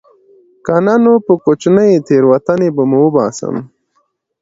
[0.65, 3.55] که نه نو په کوچنۍ تېروتنې به مو وباسم